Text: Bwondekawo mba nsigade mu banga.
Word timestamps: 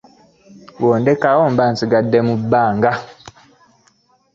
Bwondekawo 0.79 1.43
mba 1.53 1.65
nsigade 1.71 2.19
mu 2.27 2.35
banga. 2.51 2.91